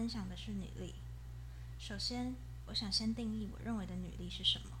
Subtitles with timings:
[0.00, 0.94] 分享的是女力。
[1.78, 2.34] 首先，
[2.68, 4.78] 我想先定义我认为的女力是什么，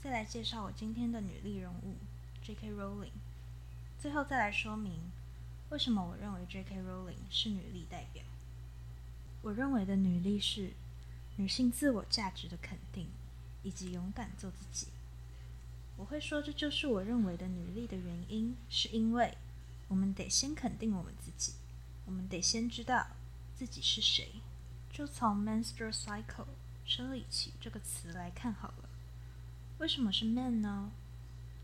[0.00, 1.96] 再来介绍我今天的女力人物
[2.40, 2.70] J.K.
[2.70, 3.10] Rowling，
[4.00, 5.10] 最后再来说明
[5.70, 6.82] 为什么我认为 J.K.
[6.82, 8.22] Rowling 是女力代表。
[9.42, 10.74] 我认为的女力是
[11.34, 13.08] 女性自我价值的肯定，
[13.64, 14.86] 以及勇敢做自己。
[15.96, 19.36] 我会说这就是我认为的女力的原因，是因为
[19.88, 21.54] 我们得先肯定我们自己，
[22.06, 23.08] 我们得先知道
[23.62, 24.28] 自己是谁。
[24.92, 26.48] 就从 menstrual cycle
[26.84, 28.88] 生理期这个词来看好了。
[29.78, 30.90] 为什么是 man 呢？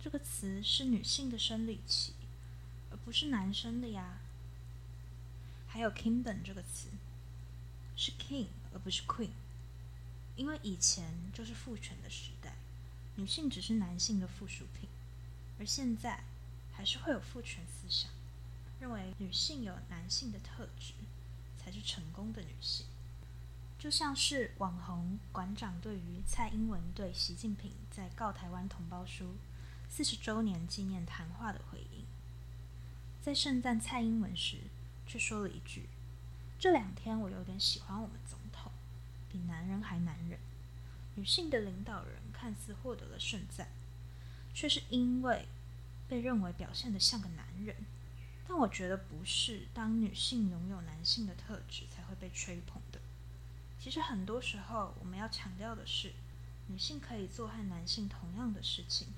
[0.01, 2.13] 这个词是女性的生理期，
[2.93, 4.21] 而不是男生的呀。
[5.67, 6.91] 还有 kingdom 这个词
[7.97, 9.31] 是 king 而不是 queen，
[10.37, 12.55] 因为以前就是父权的时代，
[13.17, 14.89] 女性只是男性的附属品，
[15.59, 16.23] 而现在
[16.73, 18.09] 还是会有父权思想，
[18.79, 20.93] 认为女性有男性的特质
[21.69, 22.87] 才是成功的女性。
[23.79, 29.37] 就像是网红馆长对于蔡英文对习近平在告台湾同胞书
[29.91, 32.07] 四十周年纪念谈话的回应，
[33.21, 34.63] 在盛赞蔡英文时，
[35.07, 35.91] 却说了一句
[36.59, 38.73] ：“这两天我有点喜欢我们总统，
[39.31, 40.39] 比男人还男人。”
[41.17, 43.69] 女性的领导人看似获得了盛赞，
[44.55, 45.47] 却是因为
[46.09, 47.77] 被认为表现得像个男人。
[48.49, 52.99] 但我觉得不是，当女性拥有男性的特质，才会被吹捧的。
[53.79, 56.15] 其实很多时候，我们要强调的是，
[56.69, 59.09] 女性可以做和男性同样的事情。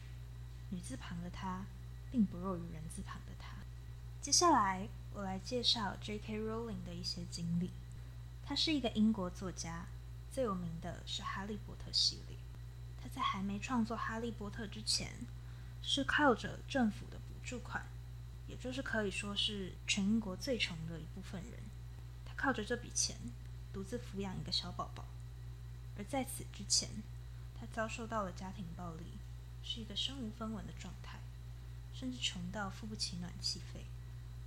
[0.70, 1.64] 女字旁的她，
[2.10, 3.52] 并不弱于人字旁的她。
[4.20, 6.38] 接下来，我来介绍 J.K.
[6.40, 7.70] Rowling 的一些经历。
[8.44, 9.86] 她是一个英国作家，
[10.32, 12.36] 最有名的是《哈利波特》系列。
[13.00, 15.12] 她在还没创作《哈利波特》之前，
[15.80, 17.86] 是靠着政府的补助款，
[18.50, 21.52] 也就是可以说是全英国最穷的一部分人。
[22.26, 23.16] 他靠着这笔钱。
[23.72, 25.04] 独自抚养一个小宝宝，
[25.96, 26.88] 而在此之前，
[27.54, 29.04] 他遭受到了家庭暴力，
[29.62, 31.20] 是一个身无分文的状态，
[31.94, 33.84] 甚至穷到付不起暖气费，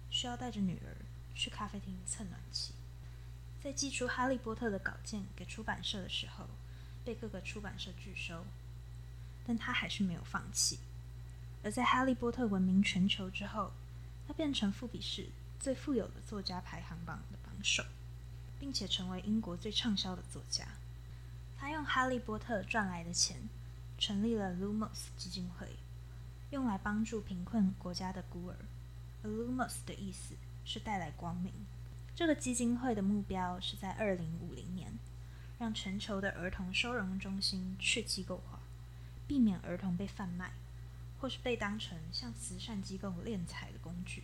[0.10, 0.98] 需要带着女儿
[1.34, 2.74] 去咖啡厅蹭暖气。
[3.64, 6.50] 在寄出《哈利波特》的稿件给出版社的时候，
[7.06, 8.46] 被各个出版社拒收，
[9.48, 10.80] 但他还是没有放弃。
[11.64, 13.72] 而在《哈利波特》闻名全球之后，
[14.28, 15.28] 他变成富比士
[15.60, 17.84] 最富有的作家排行榜的榜首。
[18.64, 20.66] 并且成为英国最畅销的作家。
[21.60, 23.50] 他用《哈利波特》赚来的钱，
[23.98, 25.68] 成立了 Lumos 基金会，
[26.52, 28.56] 用来帮助贫困国家的孤儿。
[29.22, 31.52] 而 Lumos 的意思是带来光明。
[32.16, 34.94] 这个基金会的目标是在二零五零年，
[35.60, 38.60] 让全球的儿童收容中心去机构化，
[39.28, 40.54] 避免儿童被贩卖，
[41.24, 44.24] 或是被当成向慈善机构敛财的工具。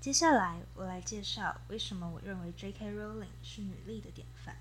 [0.00, 2.92] 接下来，我来介绍为什么我认为 J.K.
[2.92, 4.56] Rowling 是女力的典范。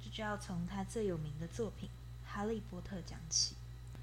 [0.00, 1.88] 这就要从她最有名的作品
[2.32, 3.56] 《哈利波特》讲起。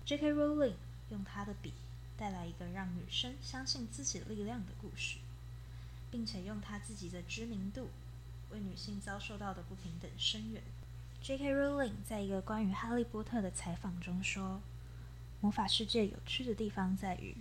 [0.04, 0.34] J.K.
[0.34, 0.74] Rowling
[1.10, 1.72] 用她的笔
[2.18, 5.20] 带来一个让女生相信自己力量的故事，
[6.12, 7.88] 并且用她自己的知名度
[8.50, 10.62] 为女性遭受到的不平等声援。
[11.22, 11.56] J.K.
[11.56, 14.60] Rowling 在一个关于哈利波特的采访中说
[15.42, 17.36] ：“魔法世界有趣的地方在于，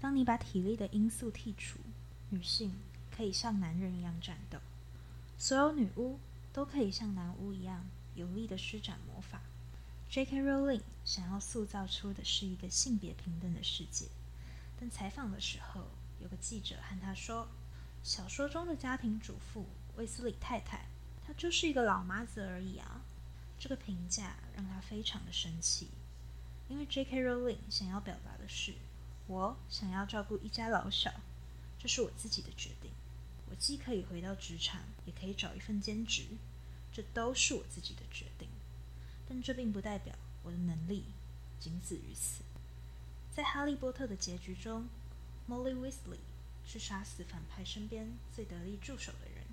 [0.00, 1.78] 当你把体力的因素剔除。”
[2.32, 2.72] 女性
[3.10, 4.58] 可以像男人一样战斗，
[5.36, 6.16] 所有女巫
[6.52, 7.84] 都可以像男巫一样
[8.14, 9.40] 有力的施展魔法。
[10.08, 10.40] J.K.
[10.40, 14.06] Rowling 想要塑造出的是一个性别平等的世界，
[14.78, 15.88] 但采访的时候，
[16.20, 17.48] 有个记者和他说
[18.04, 19.66] ：“小说中的家庭主妇
[19.96, 20.86] 威斯里太太，
[21.26, 23.00] 她就是一个老妈子而已啊。”
[23.58, 25.88] 这个评价让他非常的生气，
[26.70, 27.20] 因为 J.K.
[27.20, 28.72] Rowling 想要表达的是：
[29.26, 31.12] 我想要照顾一家老小。
[31.80, 32.92] 这是我自己的决定，
[33.48, 36.24] 我既可以回到职场，也可以找一份兼职，
[36.92, 38.48] 这都是我自己的决定。
[39.28, 40.14] 但这并不代表
[40.44, 41.04] 我的能力
[41.58, 42.44] 仅止于此。
[43.34, 44.86] 在《哈利波特》的结局中
[45.48, 46.18] ，Molly Weasley
[46.64, 49.44] 是杀死反派身边最得力助手的人，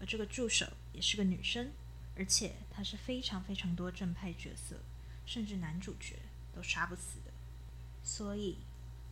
[0.00, 1.72] 而这个助手也是个女生，
[2.16, 4.76] 而且她是非常非常多正派角色，
[5.26, 6.16] 甚至男主角
[6.54, 7.32] 都杀不死的。
[8.02, 8.58] 所以。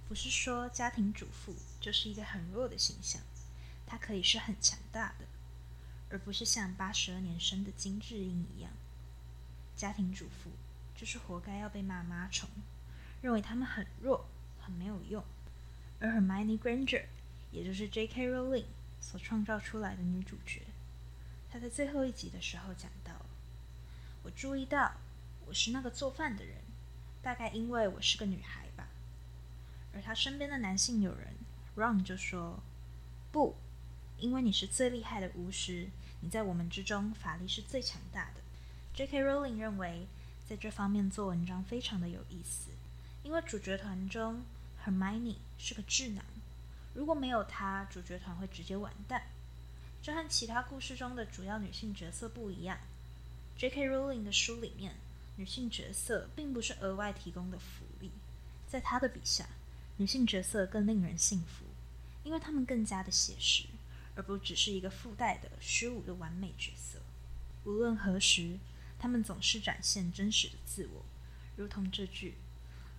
[0.09, 3.23] 不是说家庭主妇就是一个很弱的形象，
[3.87, 5.25] 她可以是很强大的，
[6.11, 8.71] 而不是像八十二年生的金智英一样。
[9.75, 10.51] 家庭主妇
[10.95, 12.47] 就是活该要被骂妈虫，
[13.23, 14.27] 认为他们很弱、
[14.61, 15.25] 很没有用。
[15.99, 17.07] 而 Hermione Granger，
[17.51, 18.29] 也就是 J.K.
[18.29, 18.67] Rowling
[19.01, 20.61] 所创造出来的女主角，
[21.51, 23.15] 她在最后一集的时候讲到
[24.25, 24.93] ：“我注意到
[25.47, 26.59] 我是那个做饭的人，
[27.23, 28.89] 大概因为我是个女孩吧。”
[29.95, 31.35] 而他身边的男性友人
[31.77, 32.61] Ron 就说
[33.33, 33.57] ：“不，
[34.19, 35.89] 因为你是最厉害的巫师，
[36.21, 38.41] 你在我们之中法力是最强大的。
[38.95, 39.23] J.K.
[39.23, 40.07] Rowling 认为，
[40.49, 42.71] 在这方面做文章非常的有意思，
[43.23, 44.43] 因为主角团中
[44.85, 46.23] Hermione 是个智囊，
[46.95, 49.23] 如果没有她，主角团会直接完蛋。
[50.03, 52.79] 这和其他故事中的主要女性角色不一样。
[53.57, 53.89] J.K.
[53.89, 54.95] Rowling 的书里面，
[55.37, 58.11] 女性角色并不是额外提供的福利，
[58.69, 59.49] 在她的笔下，
[59.97, 61.65] 女性角色更令人信服，
[62.23, 63.65] 因为她们更加的写实，
[64.15, 67.01] 而不只是一个附带的虚无的完美角色。
[67.65, 68.59] 无论何时，
[68.99, 71.05] 她们总是展现真实的自我，
[71.57, 72.35] 如同这句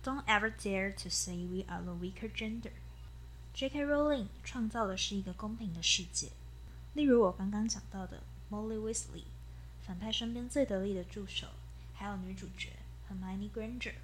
[0.02, 2.72] ：“Don't ever dare to say we are the weaker gender。”
[3.54, 3.84] J.K.
[3.84, 6.30] Rowling 创造的是一个公平的世界。
[6.94, 9.22] 例如我刚刚讲到的 Molly Weasley，
[9.86, 11.46] 反派身边最得力的助手，
[11.94, 12.70] 还有女主角
[13.08, 13.94] Hermione Granger，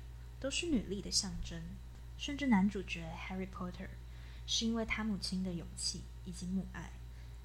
[0.41, 1.61] 都是女力的象征。
[2.17, 3.89] 甚至男主角 Harry Potter，
[4.47, 6.91] 是因为他母亲的勇气以及母爱，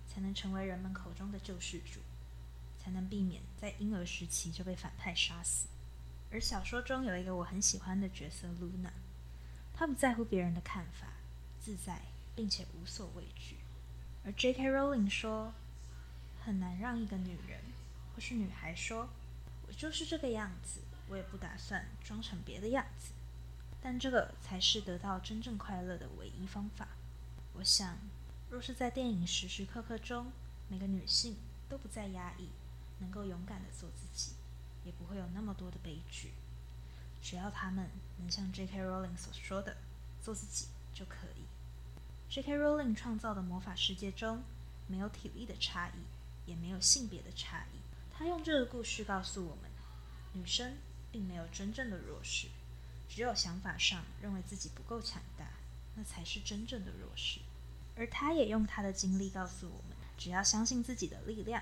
[0.08, 2.02] 才能成为人们口中的救世主，
[2.78, 5.68] 才能避免在婴儿时期就被反派杀死。
[6.30, 8.92] 而小说中有一个我很喜欢的角色 Luna，
[9.74, 11.08] 她不在乎别人的看法，
[11.62, 12.02] 自在
[12.36, 13.56] 并且无所畏惧。
[14.26, 14.70] 而 J.K.
[14.70, 15.54] Rowling 说，
[16.44, 17.62] 很难让一个女人
[18.14, 19.08] 或是女孩说
[19.68, 23.12] ：“我就是这个样子，我也不打算装成别的样子。”
[23.82, 26.88] 但这个才是得到真正快乐的唯一方法。
[27.54, 27.98] 我想，
[28.50, 30.32] 若是在电影时时刻刻中，
[30.68, 31.38] 每个女性
[31.70, 32.50] 都不再压抑，
[33.00, 34.32] 能够勇敢的做自己，
[34.84, 36.32] 也不会有那么多的悲剧。
[37.22, 38.82] 只要她们能像 J.K.
[38.84, 39.78] Rowling 所说的，
[40.24, 41.46] 做自己就可以。
[42.34, 42.58] J.K.
[42.58, 44.42] Rowling 创造的魔法世界中，
[44.88, 47.85] 没有体力的差异，也没有性别的差异。
[48.18, 49.70] 他用这个故事告诉我们，
[50.32, 50.78] 女生
[51.12, 52.48] 并没有真正的弱势，
[53.10, 55.46] 只有想法上认为自己不够强大，
[55.96, 57.42] 那才是真正的弱势。
[57.98, 61.62] 而他也用他的经历告诉我们，只要相信自己的力量，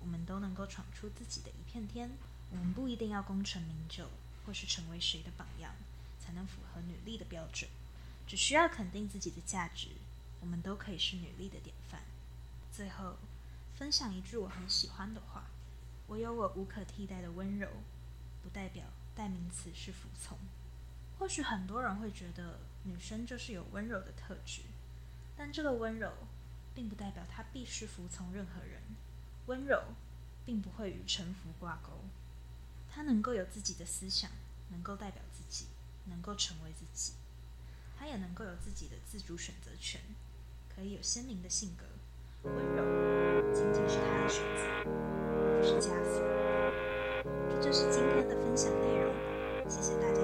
[0.00, 2.10] 我们都能够闯出自己的一片天。
[2.50, 4.10] 我们不一定要功成名就，
[4.44, 5.72] 或是成为谁的榜样，
[6.20, 7.70] 才能符合女力的标准。
[8.26, 9.88] 只需要肯定自己的价值，
[10.40, 12.02] 我们都可以是女力的典范。
[12.72, 13.16] 最后，
[13.76, 15.44] 分享一句我很喜欢的话
[16.06, 17.68] ：“我有我无可替代的温柔，
[18.42, 18.84] 不代表
[19.14, 20.38] 代名词是服从。”
[21.18, 24.62] 或许很多人会觉得女生就是有温柔的特质，
[25.36, 26.12] 但这个温柔
[26.74, 28.82] 并不代表她必须服从任何人。
[29.46, 29.94] 温柔
[30.44, 31.90] 并不会与臣服挂钩，
[32.90, 34.30] 她能够有自己的思想，
[34.70, 35.66] 能够代表自己，
[36.06, 37.12] 能够成为自己。
[37.96, 40.00] 她也能够有自己的自主选择权，
[40.74, 41.84] 可以有鲜明的性格，
[42.44, 42.82] 温柔
[43.52, 46.22] 仅仅是他的选择不是枷锁。
[47.48, 49.12] 这就是今天的分享内容
[49.68, 50.21] 谢谢大家